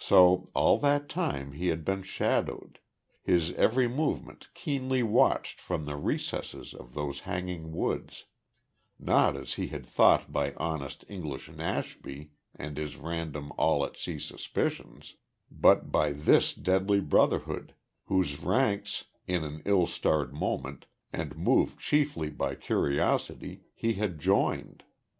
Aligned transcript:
So 0.00 0.50
all 0.52 0.78
that 0.78 1.08
time 1.08 1.52
he 1.52 1.68
had 1.68 1.84
been 1.84 2.02
shadowed, 2.02 2.80
his 3.22 3.52
every 3.52 3.86
movement 3.86 4.48
keenly 4.52 5.04
watched 5.04 5.60
from 5.60 5.84
the 5.84 5.94
recesses 5.94 6.74
of 6.74 6.94
those 6.94 7.20
hanging 7.20 7.70
woods 7.72 8.24
not 8.98 9.36
as 9.36 9.54
he 9.54 9.68
had 9.68 9.86
thought 9.86 10.32
by 10.32 10.54
honest 10.54 11.04
English 11.08 11.48
Nashby 11.48 12.32
and 12.52 12.76
his 12.76 12.96
random, 12.96 13.52
all 13.56 13.84
at 13.86 13.96
sea 13.96 14.18
suspicions, 14.18 15.14
but 15.52 15.92
by 15.92 16.10
this 16.14 16.52
deadly 16.52 16.98
Brotherhood, 16.98 17.72
whose 18.06 18.40
ranks, 18.40 19.04
in 19.28 19.44
an 19.44 19.62
ill 19.64 19.86
starred 19.86 20.34
moment, 20.34 20.86
and 21.12 21.36
moved 21.36 21.78
chiefly 21.78 22.28
by 22.28 22.56
curiosity, 22.56 23.60
he 23.76 23.92
had 23.92 24.18
joined. 24.18 24.82